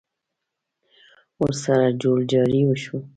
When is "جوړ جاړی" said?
2.01-2.61